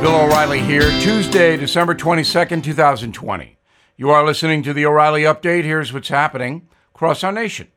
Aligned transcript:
Bill 0.00 0.14
O'Reilly 0.14 0.60
here, 0.60 0.88
Tuesday, 1.00 1.56
December 1.56 1.92
22nd, 1.92 2.62
2020. 2.62 3.58
You 3.96 4.10
are 4.10 4.24
listening 4.24 4.62
to 4.62 4.72
the 4.72 4.86
O'Reilly 4.86 5.22
Update. 5.22 5.64
Here's 5.64 5.92
what's 5.92 6.08
happening 6.08 6.68
across 6.94 7.24
our 7.24 7.32
nation. 7.32 7.72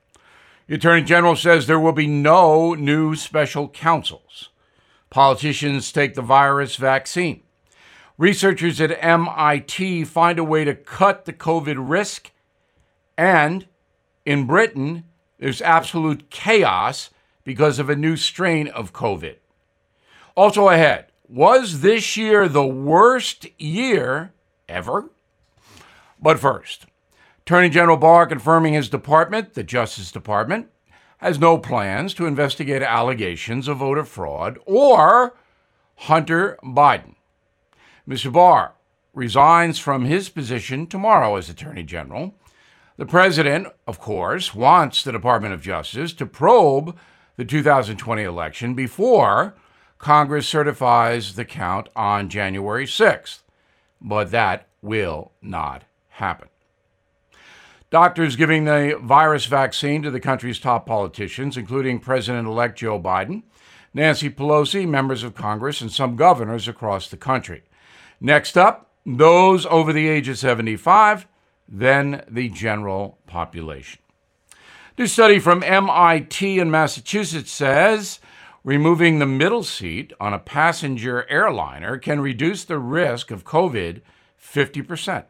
The 0.68 0.76
Attorney 0.76 1.02
General 1.02 1.36
says 1.36 1.66
there 1.66 1.80
will 1.80 1.94
be 1.94 2.06
no 2.06 2.76
new 2.76 3.16
special 3.16 3.68
counsels. 3.68 4.50
Politicians 5.10 5.92
take 5.92 6.14
the 6.14 6.22
virus 6.22 6.76
vaccine. 6.76 7.42
Researchers 8.20 8.80
at 8.80 9.04
MIT 9.04 10.04
find 10.04 10.38
a 10.38 10.44
way 10.44 10.64
to 10.64 10.76
cut 10.76 11.26
the 11.26 11.34
COVID 11.34 11.76
risk. 11.80 12.30
And 13.18 13.66
in 14.28 14.46
Britain, 14.46 15.06
there's 15.40 15.60
absolute 15.60 16.30
chaos 16.30 17.10
because 17.44 17.80
of 17.80 17.90
a 17.90 17.96
new 17.96 18.16
strain 18.16 18.68
of 18.68 18.94
COVID. 18.94 19.38
Also 20.36 20.70
ahead, 20.70 21.11
was 21.32 21.80
this 21.80 22.18
year 22.18 22.50
the 22.50 22.66
worst 22.66 23.48
year 23.58 24.34
ever? 24.68 25.10
But 26.22 26.40
first, 26.40 26.88
Attorney 27.40 27.70
General 27.70 27.96
Barr 27.96 28.28
confirming 28.28 28.74
his 28.74 28.90
department, 28.90 29.54
the 29.54 29.64
Justice 29.64 30.12
Department, 30.12 30.68
has 31.20 31.40
no 31.40 31.58
plans 31.58 32.14
to 32.16 32.26
investigate 32.26 32.82
allegations 32.82 33.70
of 33.70 33.78
voter 33.78 34.04
fraud 34.04 34.60
or 34.66 35.38
Hunter 35.96 36.60
Biden. 36.64 37.16
Mr. 38.08 38.32
Barr 38.32 38.74
resigns 39.14 39.80
from 39.80 40.04
his 40.04 40.28
position 40.28 40.86
tomorrow 40.86 41.38
as 41.38 41.50
Attorney 41.50 41.84
General. 41.84 42.36
The 42.98 43.06
president, 43.06 43.68
of 43.88 44.00
course, 44.00 44.54
wants 44.54 45.04
the 45.04 45.12
Department 45.14 45.54
of 45.54 45.62
Justice 45.62 46.12
to 46.14 46.26
probe 46.26 46.98
the 47.38 47.46
2020 47.46 48.22
election 48.22 48.74
before 48.74 49.56
Congress 50.02 50.48
certifies 50.48 51.36
the 51.36 51.46
count 51.46 51.88
on 51.96 52.28
January 52.28 52.88
6th, 52.88 53.44
but 54.02 54.32
that 54.32 54.68
will 54.82 55.32
not 55.44 55.84
happen. 56.10 56.48
Doctors 57.92 58.36
giving 58.36 58.64
the 58.64 58.98
virus 59.00 59.46
vaccine 59.46 60.02
to 60.02 60.10
the 60.10 60.20
country's 60.20 60.58
top 60.58 60.88
politicians, 60.88 61.56
including 61.56 62.00
President 62.00 62.48
elect 62.48 62.80
Joe 62.80 63.00
Biden, 63.00 63.44
Nancy 63.94 64.30
Pelosi, 64.30 64.88
members 64.88 65.22
of 65.22 65.36
Congress, 65.36 65.82
and 65.82 65.92
some 65.92 66.16
governors 66.16 66.68
across 66.68 67.08
the 67.08 67.18
country. 67.18 67.62
Next 68.20 68.58
up, 68.58 68.90
those 69.06 69.68
over 69.68 69.94
the 69.94 70.08
age 70.08 70.28
of 70.30 70.40
75, 70.40 71.28
then 71.68 72.24
the 72.28 72.50
general 72.50 73.20
population. 73.28 74.00
New 74.98 75.06
study 75.06 75.38
from 75.38 75.62
MIT 75.62 76.58
in 76.58 76.72
Massachusetts 76.72 77.52
says 77.52 78.20
removing 78.64 79.20
the 79.20 79.26
middle 79.26 79.64
seat 79.64 80.14
on 80.20 80.34
a 80.34 80.40
passenger 80.40 81.26
airliner 81.30 81.98
can 81.98 82.22
reduce 82.22 82.64
the 82.64 82.80
risk 82.80 83.32
of 83.32 83.44
COVID 83.44 84.02
50%. 84.42 85.26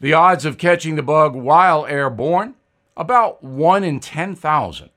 The 0.00 0.12
odds 0.14 0.44
of 0.44 0.58
catching 0.58 0.96
the 0.96 1.02
bug 1.02 1.34
while 1.34 1.84
airborne, 1.86 2.54
about 2.96 3.42
1 3.42 3.84
in 3.84 4.00
10,000. 4.00 4.90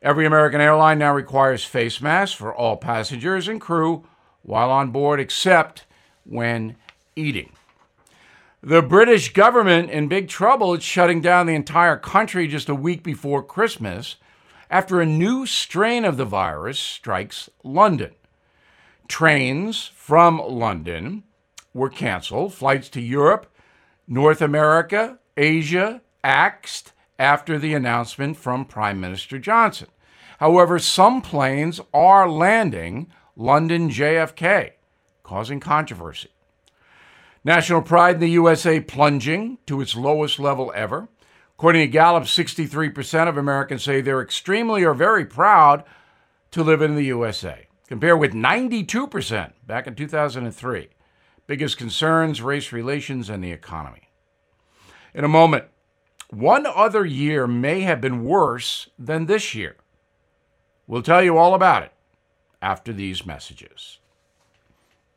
Every 0.00 0.26
American 0.26 0.60
airline 0.60 0.98
now 0.98 1.14
requires 1.14 1.64
face 1.64 2.00
masks 2.00 2.36
for 2.36 2.54
all 2.54 2.76
passengers 2.76 3.48
and 3.48 3.60
crew 3.60 4.06
while 4.42 4.70
on 4.70 4.90
board, 4.90 5.20
except 5.20 5.84
when 6.24 6.76
eating. 7.16 7.52
The 8.62 8.82
British 8.82 9.32
government 9.32 9.90
in 9.90 10.08
big 10.08 10.28
trouble. 10.28 10.74
It's 10.74 10.84
shutting 10.84 11.20
down 11.20 11.46
the 11.46 11.54
entire 11.54 11.96
country 11.96 12.46
just 12.46 12.68
a 12.68 12.74
week 12.74 13.02
before 13.02 13.42
Christmas 13.42 14.16
after 14.70 15.00
a 15.00 15.06
new 15.06 15.46
strain 15.46 16.04
of 16.04 16.16
the 16.16 16.24
virus 16.24 16.78
strikes 16.78 17.50
London. 17.62 18.12
Trains 19.08 19.90
from 19.94 20.38
London 20.38 21.24
were 21.72 21.90
canceled, 21.90 22.54
flights 22.54 22.88
to 22.90 23.00
Europe, 23.00 23.52
North 24.06 24.40
America, 24.40 25.18
Asia 25.36 26.00
axed 26.22 26.92
after 27.18 27.58
the 27.58 27.74
announcement 27.74 28.36
from 28.36 28.64
Prime 28.64 29.00
Minister 29.00 29.38
Johnson. 29.38 29.88
However, 30.38 30.78
some 30.78 31.22
planes 31.22 31.80
are 31.92 32.28
landing 32.28 33.08
London 33.36 33.88
JFK, 33.88 34.72
causing 35.22 35.60
controversy. 35.60 36.30
National 37.44 37.82
pride 37.82 38.16
in 38.16 38.20
the 38.20 38.30
USA 38.30 38.80
plunging 38.80 39.58
to 39.66 39.80
its 39.80 39.94
lowest 39.94 40.38
level 40.38 40.72
ever. 40.74 41.08
According 41.56 41.82
to 41.82 41.86
Gallup, 41.86 42.24
63% 42.24 43.28
of 43.28 43.36
Americans 43.36 43.84
say 43.84 44.00
they're 44.00 44.20
extremely 44.20 44.84
or 44.84 44.92
very 44.92 45.24
proud 45.24 45.84
to 46.50 46.64
live 46.64 46.82
in 46.82 46.96
the 46.96 47.04
USA, 47.04 47.68
compared 47.86 48.18
with 48.18 48.32
92% 48.32 49.52
back 49.66 49.86
in 49.86 49.94
2003. 49.94 50.88
Biggest 51.46 51.76
concerns 51.76 52.42
race 52.42 52.72
relations 52.72 53.28
and 53.28 53.42
the 53.42 53.52
economy. 53.52 54.08
In 55.14 55.24
a 55.24 55.28
moment, 55.28 55.66
one 56.30 56.66
other 56.66 57.04
year 57.04 57.46
may 57.46 57.82
have 57.82 58.00
been 58.00 58.24
worse 58.24 58.88
than 58.98 59.26
this 59.26 59.54
year. 59.54 59.76
We'll 60.86 61.02
tell 61.02 61.22
you 61.22 61.38
all 61.38 61.54
about 61.54 61.84
it 61.84 61.92
after 62.60 62.92
these 62.92 63.24
messages. 63.24 63.98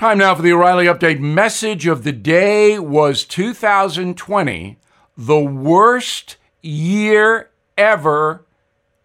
Time 0.00 0.16
now 0.16 0.34
for 0.34 0.40
the 0.40 0.50
O'Reilly 0.50 0.86
Update. 0.86 1.20
Message 1.20 1.86
of 1.86 2.04
the 2.04 2.12
day 2.12 2.78
was 2.78 3.22
2020, 3.22 4.78
the 5.14 5.40
worst 5.40 6.38
year 6.62 7.50
ever 7.76 8.46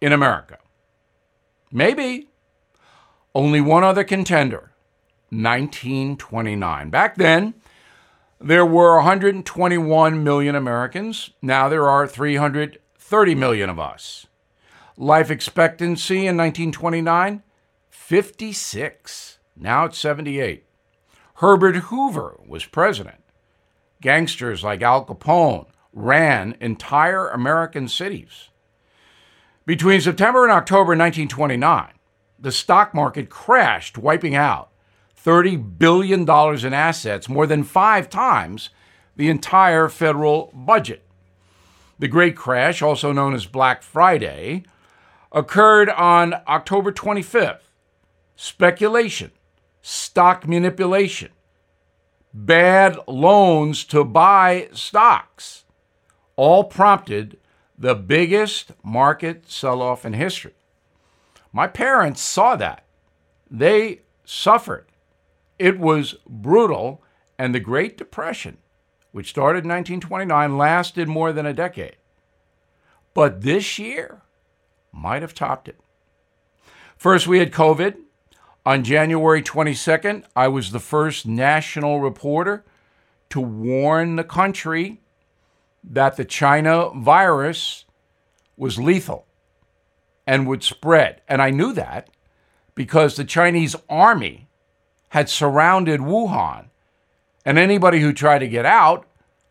in 0.00 0.14
America. 0.14 0.56
Maybe. 1.70 2.30
Only 3.34 3.60
one 3.60 3.84
other 3.84 4.04
contender, 4.04 4.72
1929. 5.28 6.88
Back 6.88 7.16
then, 7.16 7.52
there 8.40 8.64
were 8.64 8.96
121 8.96 10.24
million 10.24 10.54
Americans. 10.54 11.28
Now 11.42 11.68
there 11.68 11.86
are 11.86 12.06
330 12.06 13.34
million 13.34 13.68
of 13.68 13.78
us. 13.78 14.28
Life 14.96 15.30
expectancy 15.30 16.20
in 16.26 16.38
1929, 16.38 17.42
56. 17.90 19.38
Now 19.58 19.84
it's 19.84 19.98
78. 19.98 20.65
Herbert 21.40 21.76
Hoover 21.76 22.40
was 22.46 22.64
president. 22.64 23.22
Gangsters 24.00 24.64
like 24.64 24.80
Al 24.80 25.04
Capone 25.04 25.66
ran 25.92 26.56
entire 26.60 27.28
American 27.28 27.88
cities. 27.88 28.48
Between 29.66 30.00
September 30.00 30.44
and 30.44 30.52
October 30.52 30.96
1929, 30.96 31.92
the 32.38 32.52
stock 32.52 32.94
market 32.94 33.28
crashed, 33.28 33.98
wiping 33.98 34.34
out 34.34 34.70
$30 35.22 35.78
billion 35.78 36.22
in 36.22 36.72
assets, 36.72 37.28
more 37.28 37.46
than 37.46 37.64
five 37.64 38.08
times 38.08 38.70
the 39.14 39.28
entire 39.28 39.90
federal 39.90 40.50
budget. 40.54 41.04
The 41.98 42.08
Great 42.08 42.34
Crash, 42.34 42.80
also 42.80 43.12
known 43.12 43.34
as 43.34 43.44
Black 43.44 43.82
Friday, 43.82 44.64
occurred 45.32 45.90
on 45.90 46.34
October 46.48 46.92
25th. 46.92 47.60
Speculation 48.36 49.32
stock 49.88 50.48
manipulation, 50.48 51.30
bad 52.34 52.98
loans 53.06 53.84
to 53.84 54.02
buy 54.02 54.68
stocks, 54.72 55.64
all 56.34 56.64
prompted 56.64 57.38
the 57.78 57.94
biggest 57.94 58.72
market 58.82 59.48
sell 59.48 59.80
off 59.80 60.04
in 60.04 60.12
history. 60.12 60.54
My 61.52 61.68
parents 61.68 62.20
saw 62.20 62.56
that. 62.56 62.84
They 63.48 64.00
suffered. 64.24 64.86
It 65.56 65.78
was 65.78 66.16
brutal, 66.28 67.00
and 67.38 67.54
the 67.54 67.60
Great 67.60 67.96
Depression, 67.96 68.58
which 69.12 69.30
started 69.30 69.62
in 69.62 69.70
1929, 69.70 70.58
lasted 70.58 71.06
more 71.06 71.32
than 71.32 71.46
a 71.46 71.54
decade. 71.54 71.94
But 73.14 73.42
this 73.42 73.78
year 73.78 74.22
might 74.90 75.22
have 75.22 75.32
topped 75.32 75.68
it. 75.68 75.78
First, 76.96 77.28
we 77.28 77.38
had 77.38 77.52
COVID. 77.52 77.98
On 78.66 78.82
January 78.82 79.42
22nd, 79.42 80.24
I 80.34 80.48
was 80.48 80.72
the 80.72 80.80
first 80.80 81.24
national 81.24 82.00
reporter 82.00 82.64
to 83.30 83.40
warn 83.40 84.16
the 84.16 84.24
country 84.24 85.00
that 85.84 86.16
the 86.16 86.24
China 86.24 86.90
virus 86.90 87.84
was 88.56 88.76
lethal 88.76 89.24
and 90.26 90.48
would 90.48 90.64
spread. 90.64 91.22
And 91.28 91.40
I 91.40 91.50
knew 91.50 91.72
that 91.74 92.10
because 92.74 93.14
the 93.14 93.24
Chinese 93.24 93.76
army 93.88 94.48
had 95.10 95.28
surrounded 95.28 96.00
Wuhan, 96.00 96.66
and 97.44 97.58
anybody 97.58 98.00
who 98.00 98.12
tried 98.12 98.40
to 98.40 98.48
get 98.48 98.66
out 98.66 99.06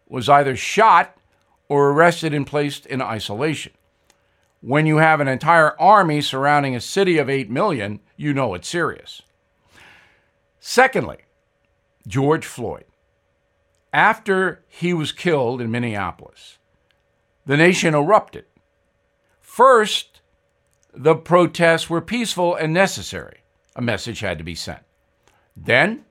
was 0.10 0.28
either 0.28 0.58
shot 0.58 1.16
or 1.70 1.92
arrested 1.92 2.34
and 2.34 2.46
placed 2.46 2.86
in 2.86 3.02
isolation. 3.02 3.72
When 4.66 4.88
you 4.88 4.98
have 4.98 5.20
an 5.20 5.28
entire 5.28 5.80
army 5.80 6.22
surrounding 6.22 6.76
a 6.76 6.82
city 6.82 7.20
of 7.20 7.30
8 7.30 7.52
million, 7.52 8.00
you 8.18 8.34
know 8.34 8.56
it's 8.56 8.68
serious. 8.68 9.22
Secondly, 10.60 11.18
George 12.08 12.48
Floyd. 12.48 12.86
After 13.94 14.64
he 14.68 14.92
was 14.92 15.12
killed 15.12 15.62
in 15.62 15.70
Minneapolis, 15.70 16.58
the 17.46 17.58
nation 17.58 17.94
erupted. 17.94 18.46
First, 19.40 20.22
the 20.92 21.14
protests 21.14 21.88
were 21.88 22.02
peaceful 22.02 22.56
and 22.56 22.74
necessary. 22.74 23.42
A 23.76 23.84
message 23.84 24.22
had 24.22 24.40
to 24.40 24.44
be 24.44 24.56
sent. 24.56 24.82
Then, 25.56 26.06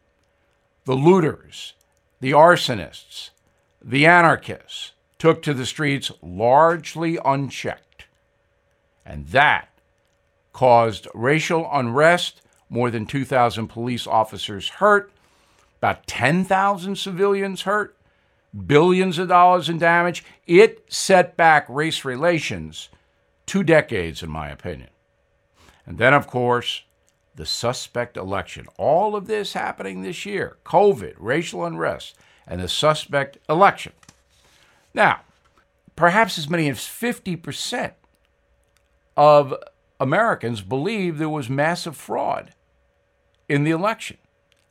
the 0.84 0.94
looters, 0.94 1.74
the 2.20 2.30
arsonists, 2.30 3.30
the 3.82 4.06
anarchists 4.06 4.92
took 5.18 5.42
to 5.42 5.54
the 5.54 5.66
streets 5.66 6.12
largely 6.22 7.18
unchecked. 7.24 7.83
And 9.04 9.26
that 9.28 9.68
caused 10.52 11.08
racial 11.14 11.68
unrest, 11.72 12.40
more 12.68 12.90
than 12.90 13.06
2,000 13.06 13.68
police 13.68 14.06
officers 14.06 14.68
hurt, 14.68 15.12
about 15.78 16.06
10,000 16.06 16.96
civilians 16.96 17.62
hurt, 17.62 17.96
billions 18.66 19.18
of 19.18 19.28
dollars 19.28 19.68
in 19.68 19.78
damage. 19.78 20.24
It 20.46 20.84
set 20.92 21.36
back 21.36 21.66
race 21.68 22.04
relations 22.04 22.88
two 23.46 23.62
decades, 23.62 24.22
in 24.22 24.30
my 24.30 24.48
opinion. 24.48 24.88
And 25.86 25.98
then, 25.98 26.14
of 26.14 26.26
course, 26.26 26.84
the 27.34 27.44
suspect 27.44 28.16
election. 28.16 28.66
All 28.78 29.16
of 29.16 29.26
this 29.26 29.52
happening 29.52 30.02
this 30.02 30.24
year 30.24 30.56
COVID, 30.64 31.14
racial 31.18 31.64
unrest, 31.64 32.14
and 32.46 32.60
the 32.60 32.68
suspect 32.68 33.38
election. 33.48 33.92
Now, 34.92 35.20
perhaps 35.96 36.38
as 36.38 36.48
many 36.48 36.68
as 36.68 36.78
50% 36.78 37.92
of 39.16 39.54
Americans 40.00 40.60
believe 40.60 41.18
there 41.18 41.28
was 41.28 41.48
massive 41.48 41.96
fraud 41.96 42.52
in 43.48 43.64
the 43.64 43.70
election. 43.70 44.18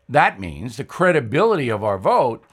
That 0.10 0.40
means 0.40 0.78
the 0.78 0.84
credibility 0.84 1.70
of 1.70 1.84
our 1.84 1.98
vote 1.98 2.44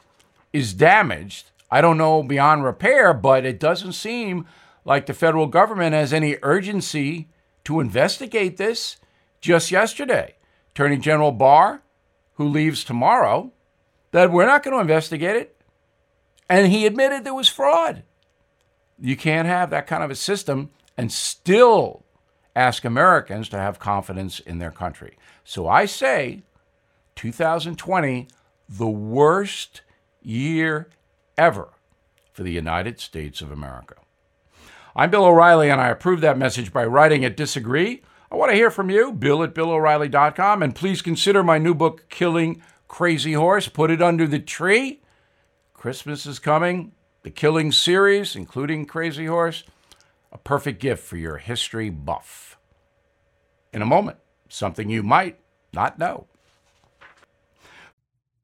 is 0.52 0.74
damaged. 0.74 1.50
I 1.70 1.80
don't 1.80 1.98
know 1.98 2.22
beyond 2.22 2.64
repair, 2.64 3.12
but 3.12 3.44
it 3.44 3.60
doesn't 3.60 3.92
seem 3.92 4.46
like 4.84 5.06
the 5.06 5.14
federal 5.14 5.46
government 5.46 5.94
has 5.94 6.12
any 6.12 6.36
urgency 6.42 7.28
to 7.64 7.80
investigate 7.80 8.56
this. 8.56 8.96
Just 9.40 9.70
yesterday, 9.70 10.34
Attorney 10.70 10.98
General 10.98 11.32
Barr, 11.32 11.82
who 12.34 12.48
leaves 12.48 12.84
tomorrow, 12.84 13.52
that 14.12 14.30
we're 14.30 14.46
not 14.46 14.62
going 14.62 14.74
to 14.74 14.80
investigate 14.80 15.36
it. 15.36 15.56
And 16.48 16.72
he 16.72 16.86
admitted 16.86 17.24
there 17.24 17.34
was 17.34 17.48
fraud. 17.48 18.02
You 18.98 19.16
can't 19.16 19.46
have 19.48 19.70
that 19.70 19.86
kind 19.86 20.02
of 20.02 20.10
a 20.10 20.16
system 20.16 20.70
and 21.00 21.10
still 21.10 22.04
ask 22.54 22.84
Americans 22.84 23.48
to 23.48 23.56
have 23.56 23.78
confidence 23.78 24.38
in 24.38 24.58
their 24.58 24.70
country. 24.70 25.16
So 25.44 25.66
I 25.66 25.86
say 25.86 26.42
2020, 27.16 28.28
the 28.68 28.86
worst 28.86 29.80
year 30.20 30.90
ever 31.38 31.70
for 32.34 32.42
the 32.42 32.52
United 32.52 33.00
States 33.00 33.40
of 33.40 33.50
America. 33.50 33.94
I'm 34.94 35.10
Bill 35.10 35.24
O'Reilly, 35.24 35.70
and 35.70 35.80
I 35.80 35.88
approve 35.88 36.20
that 36.20 36.36
message 36.36 36.70
by 36.70 36.84
writing 36.84 37.24
at 37.24 37.34
Disagree. 37.34 38.02
I 38.30 38.34
want 38.36 38.50
to 38.50 38.56
hear 38.56 38.70
from 38.70 38.90
you, 38.90 39.10
bill 39.10 39.42
at 39.42 39.54
BillO'Reilly.com, 39.54 40.62
and 40.62 40.74
please 40.74 41.00
consider 41.00 41.42
my 41.42 41.56
new 41.56 41.72
book, 41.72 42.10
Killing 42.10 42.60
Crazy 42.88 43.32
Horse. 43.32 43.68
Put 43.68 43.90
it 43.90 44.02
under 44.02 44.26
the 44.26 44.38
tree. 44.38 45.00
Christmas 45.72 46.26
is 46.26 46.38
coming. 46.38 46.92
The 47.22 47.30
Killing 47.30 47.72
series, 47.72 48.36
including 48.36 48.84
Crazy 48.84 49.24
Horse, 49.24 49.64
a 50.32 50.38
perfect 50.38 50.80
gift 50.80 51.02
for 51.02 51.16
your 51.16 51.38
history 51.38 51.90
buff. 51.90 52.58
In 53.72 53.82
a 53.82 53.86
moment, 53.86 54.18
something 54.48 54.88
you 54.88 55.02
might 55.02 55.38
not 55.72 55.98
know. 55.98 56.26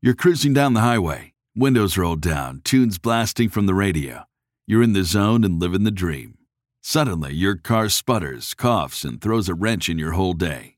You're 0.00 0.14
cruising 0.14 0.52
down 0.52 0.74
the 0.74 0.80
highway, 0.80 1.32
windows 1.54 1.96
rolled 1.96 2.20
down, 2.20 2.60
tunes 2.64 2.98
blasting 2.98 3.48
from 3.48 3.66
the 3.66 3.74
radio. 3.74 4.24
You're 4.66 4.82
in 4.82 4.92
the 4.92 5.04
zone 5.04 5.44
and 5.44 5.60
living 5.60 5.84
the 5.84 5.90
dream. 5.90 6.38
Suddenly, 6.80 7.34
your 7.34 7.56
car 7.56 7.88
sputters, 7.88 8.54
coughs, 8.54 9.04
and 9.04 9.20
throws 9.20 9.48
a 9.48 9.54
wrench 9.54 9.88
in 9.88 9.98
your 9.98 10.12
whole 10.12 10.34
day. 10.34 10.76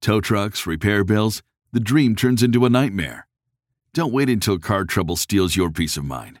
Tow 0.00 0.20
trucks, 0.20 0.66
repair 0.66 1.02
bills, 1.02 1.42
the 1.72 1.80
dream 1.80 2.14
turns 2.14 2.42
into 2.42 2.64
a 2.64 2.70
nightmare. 2.70 3.26
Don't 3.94 4.12
wait 4.12 4.28
until 4.28 4.58
car 4.58 4.84
trouble 4.84 5.16
steals 5.16 5.56
your 5.56 5.70
peace 5.70 5.96
of 5.96 6.04
mind. 6.04 6.40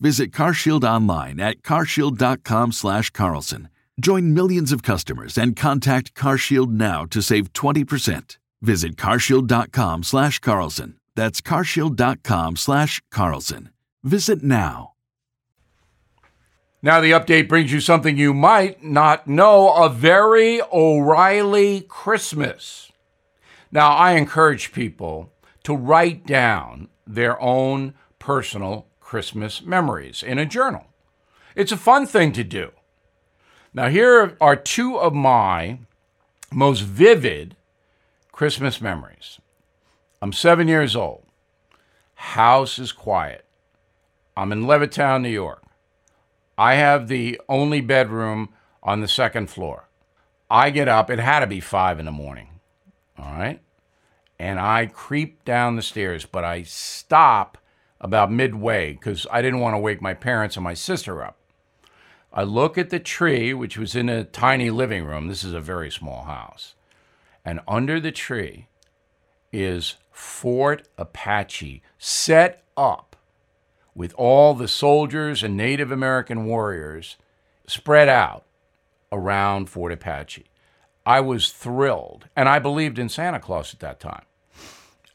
Visit 0.00 0.32
CarShield 0.32 0.82
online 0.84 1.38
at 1.40 1.62
carshield.com/slash 1.62 3.10
Carlson. 3.10 3.68
Join 4.00 4.32
millions 4.32 4.72
of 4.72 4.82
customers 4.82 5.36
and 5.36 5.54
contact 5.54 6.14
CarShield 6.14 6.70
now 6.70 7.04
to 7.06 7.20
save 7.20 7.52
20%. 7.52 8.38
Visit 8.62 8.96
carshield.com/slash 8.96 10.38
Carlson. 10.38 10.96
That's 11.14 11.40
carshield.com 11.42 12.56
slash 12.56 13.02
Carlson. 13.10 13.70
Visit 14.02 14.42
now. 14.42 14.94
Now, 16.82 17.02
the 17.02 17.10
update 17.10 17.46
brings 17.46 17.70
you 17.70 17.80
something 17.80 18.16
you 18.16 18.32
might 18.32 18.82
not 18.82 19.26
know 19.26 19.74
a 19.74 19.90
very 19.90 20.62
O'Reilly 20.72 21.82
Christmas. 21.82 22.90
Now, 23.70 23.90
I 23.90 24.12
encourage 24.12 24.72
people 24.72 25.30
to 25.64 25.76
write 25.76 26.26
down 26.26 26.88
their 27.06 27.40
own 27.42 27.92
personal 28.18 28.86
Christmas 29.10 29.60
memories 29.60 30.22
in 30.22 30.38
a 30.38 30.46
journal. 30.46 30.86
It's 31.56 31.72
a 31.72 31.76
fun 31.76 32.06
thing 32.06 32.30
to 32.30 32.44
do. 32.44 32.70
Now, 33.74 33.88
here 33.88 34.36
are 34.40 34.54
two 34.54 35.00
of 35.00 35.12
my 35.12 35.80
most 36.52 36.82
vivid 36.82 37.56
Christmas 38.30 38.80
memories. 38.80 39.40
I'm 40.22 40.32
seven 40.32 40.68
years 40.68 40.94
old. 40.94 41.24
House 42.14 42.78
is 42.78 42.92
quiet. 42.92 43.44
I'm 44.36 44.52
in 44.52 44.66
Levittown, 44.66 45.22
New 45.22 45.28
York. 45.28 45.64
I 46.56 46.74
have 46.74 47.08
the 47.08 47.40
only 47.48 47.80
bedroom 47.80 48.50
on 48.80 49.00
the 49.00 49.08
second 49.08 49.50
floor. 49.50 49.88
I 50.48 50.70
get 50.70 50.86
up, 50.86 51.10
it 51.10 51.18
had 51.18 51.40
to 51.40 51.48
be 51.48 51.58
five 51.58 51.98
in 51.98 52.04
the 52.04 52.12
morning. 52.12 52.60
All 53.18 53.32
right. 53.32 53.60
And 54.38 54.60
I 54.60 54.86
creep 54.86 55.44
down 55.44 55.74
the 55.74 55.82
stairs, 55.82 56.26
but 56.26 56.44
I 56.44 56.62
stop 56.62 57.58
about 58.00 58.32
midway 58.32 58.92
because 58.92 59.26
I 59.30 59.42
didn't 59.42 59.60
want 59.60 59.74
to 59.74 59.78
wake 59.78 60.00
my 60.00 60.14
parents 60.14 60.56
and 60.56 60.64
my 60.64 60.74
sister 60.74 61.22
up. 61.22 61.36
I 62.32 62.44
look 62.44 62.78
at 62.78 62.90
the 62.90 63.00
tree, 63.00 63.52
which 63.52 63.76
was 63.76 63.96
in 63.96 64.08
a 64.08 64.24
tiny 64.24 64.70
living 64.70 65.04
room. 65.04 65.28
This 65.28 65.42
is 65.42 65.52
a 65.52 65.60
very 65.60 65.90
small 65.90 66.24
house. 66.24 66.74
And 67.44 67.60
under 67.66 67.98
the 67.98 68.12
tree 68.12 68.68
is 69.52 69.96
Fort 70.12 70.88
Apache 70.96 71.82
set 71.98 72.62
up 72.76 73.16
with 73.94 74.14
all 74.14 74.54
the 74.54 74.68
soldiers 74.68 75.42
and 75.42 75.56
Native 75.56 75.90
American 75.90 76.44
warriors 76.44 77.16
spread 77.66 78.08
out 78.08 78.44
around 79.10 79.68
Fort 79.68 79.92
Apache. 79.92 80.46
I 81.04 81.20
was 81.20 81.50
thrilled, 81.50 82.28
and 82.36 82.48
I 82.48 82.58
believed 82.58 82.98
in 82.98 83.08
Santa 83.08 83.40
Claus 83.40 83.74
at 83.74 83.80
that 83.80 83.98
time. 83.98 84.24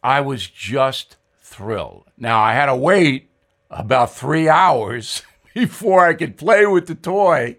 I 0.04 0.20
was 0.20 0.48
just 0.48 1.16
thrilled. 1.46 2.06
Now, 2.18 2.42
I 2.42 2.54
had 2.54 2.66
to 2.66 2.76
wait 2.76 3.30
about 3.70 4.14
three 4.14 4.50
hours 4.50 5.22
before 5.54 6.06
I 6.06 6.14
could 6.14 6.38
play 6.38 6.66
with 6.66 6.88
the 6.88 6.96
toy. 6.96 7.58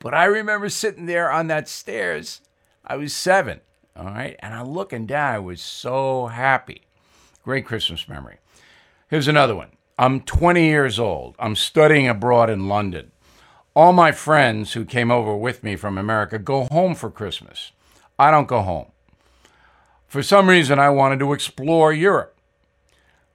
But 0.00 0.14
I 0.14 0.24
remember 0.24 0.68
sitting 0.68 1.06
there 1.06 1.30
on 1.30 1.46
that 1.46 1.68
stairs. 1.68 2.40
I 2.84 2.96
was 2.96 3.14
seven, 3.14 3.60
all 3.96 4.06
right, 4.06 4.36
and 4.40 4.52
I'm 4.52 4.68
looking 4.68 5.06
down. 5.06 5.34
I 5.34 5.38
was 5.38 5.62
so 5.62 6.26
happy. 6.26 6.82
Great 7.42 7.64
Christmas 7.64 8.08
memory. 8.08 8.38
Here's 9.08 9.28
another 9.28 9.54
one. 9.54 9.70
I'm 9.96 10.20
20 10.20 10.66
years 10.66 10.98
old. 10.98 11.36
I'm 11.38 11.56
studying 11.56 12.08
abroad 12.08 12.50
in 12.50 12.68
London. 12.68 13.12
All 13.76 13.92
my 13.92 14.12
friends 14.12 14.72
who 14.72 14.84
came 14.84 15.10
over 15.10 15.34
with 15.36 15.62
me 15.62 15.76
from 15.76 15.96
America 15.96 16.38
go 16.38 16.64
home 16.70 16.94
for 16.94 17.10
Christmas. 17.10 17.72
I 18.18 18.30
don't 18.30 18.48
go 18.48 18.60
home. 18.60 18.86
For 20.06 20.22
some 20.22 20.50
reason, 20.50 20.78
I 20.78 20.90
wanted 20.90 21.20
to 21.20 21.32
explore 21.32 21.92
Europe. 21.92 22.33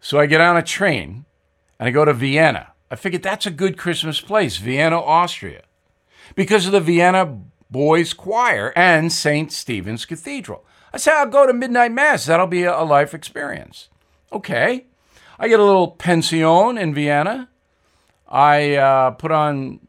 So 0.02 0.20
I 0.20 0.26
get 0.26 0.42
on 0.42 0.58
a 0.58 0.64
train 0.64 1.26
and 1.80 1.88
I 1.88 1.92
go 1.92 2.06
to 2.06 2.14
Vienna. 2.14 2.74
I 2.92 2.96
figured 2.96 3.24
that's 3.24 3.46
a 3.46 3.52
good 3.52 3.78
Christmas 3.78 4.20
place, 4.20 4.58
Vienna, 4.58 5.00
Austria, 5.00 5.62
because 6.36 6.66
of 6.66 6.72
the 6.72 6.82
Vienna 6.82 7.40
Boys 7.70 8.14
Choir 8.14 8.74
and 8.76 9.12
St. 9.12 9.52
Stephen's 9.52 10.06
Cathedral. 10.06 10.66
I 10.92 10.98
say, 10.98 11.12
I'll 11.12 11.28
go 11.28 11.46
to 11.46 11.54
midnight 11.54 11.92
mass. 11.92 12.26
That'll 12.26 12.48
be 12.48 12.64
a 12.64 12.82
life 12.82 13.14
experience. 13.14 13.90
Okay. 14.32 14.86
I 15.38 15.48
get 15.48 15.60
a 15.60 15.64
little 15.64 15.90
pension 15.90 16.78
in 16.78 16.94
Vienna. 16.94 17.50
I 18.28 18.76
uh, 18.76 19.12
put 19.12 19.32
on 19.32 19.80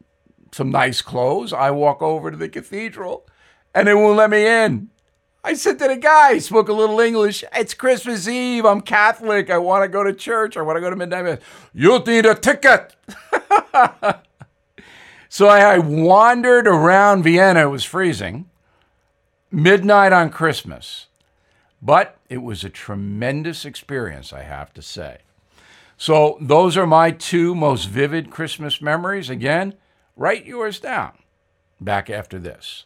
some 0.51 0.69
nice 0.69 1.01
clothes. 1.01 1.53
I 1.53 1.71
walk 1.71 2.01
over 2.03 2.29
to 2.29 2.37
the 2.37 2.49
cathedral 2.49 3.25
and 3.73 3.87
they 3.87 3.93
won't 3.93 4.17
let 4.17 4.29
me 4.29 4.45
in. 4.45 4.90
I 5.43 5.55
said 5.55 5.79
to 5.79 5.87
the 5.87 5.97
guy, 5.97 6.37
spoke 6.37 6.69
a 6.69 6.73
little 6.73 6.99
English. 6.99 7.43
It's 7.55 7.73
Christmas 7.73 8.27
Eve. 8.27 8.63
I'm 8.63 8.81
Catholic. 8.81 9.49
I 9.49 9.57
want 9.57 9.83
to 9.83 9.87
go 9.87 10.03
to 10.03 10.13
church. 10.13 10.55
I 10.55 10.61
want 10.61 10.77
to 10.77 10.81
go 10.81 10.89
to 10.89 10.95
midnight 10.95 11.25
mass. 11.25 11.39
You 11.73 11.97
need 11.99 12.27
a 12.27 12.35
ticket. 12.35 12.95
so 15.29 15.47
I 15.47 15.79
wandered 15.79 16.67
around 16.67 17.23
Vienna. 17.23 17.63
It 17.63 17.71
was 17.71 17.83
freezing. 17.83 18.49
Midnight 19.49 20.13
on 20.13 20.29
Christmas. 20.29 21.07
But 21.81 22.17
it 22.29 22.37
was 22.37 22.63
a 22.63 22.69
tremendous 22.69 23.65
experience, 23.65 24.31
I 24.31 24.43
have 24.43 24.71
to 24.73 24.83
say. 24.83 25.19
So, 25.97 26.37
those 26.41 26.77
are 26.77 26.87
my 26.87 27.11
two 27.11 27.53
most 27.53 27.85
vivid 27.85 28.31
Christmas 28.31 28.81
memories. 28.81 29.29
Again, 29.29 29.75
write 30.15 30.45
yours 30.45 30.79
down. 30.79 31.13
Back 31.79 32.09
after 32.09 32.39
this. 32.39 32.85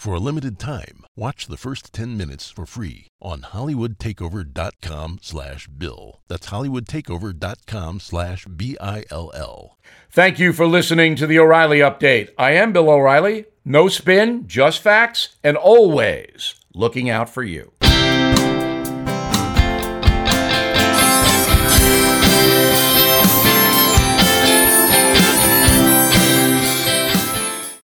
For 0.00 0.14
a 0.14 0.18
limited 0.18 0.58
time, 0.58 1.04
watch 1.14 1.46
the 1.46 1.58
first 1.58 1.92
10 1.92 2.16
minutes 2.16 2.50
for 2.50 2.64
free 2.64 3.08
on 3.20 3.42
hollywoodtakeover.com 3.42 5.18
slash 5.20 5.68
bill. 5.68 6.22
That's 6.26 6.48
hollywoodtakeover.com 6.48 8.00
slash 8.00 8.46
B-I-L-L. 8.46 9.76
Thank 10.10 10.38
you 10.38 10.54
for 10.54 10.66
listening 10.66 11.16
to 11.16 11.26
the 11.26 11.38
O'Reilly 11.38 11.80
Update. 11.80 12.30
I 12.38 12.52
am 12.52 12.72
Bill 12.72 12.88
O'Reilly. 12.88 13.44
No 13.62 13.88
spin, 13.88 14.46
just 14.46 14.80
facts, 14.80 15.36
and 15.44 15.58
always 15.58 16.54
looking 16.72 17.10
out 17.10 17.28
for 17.28 17.42
you. 17.42 17.70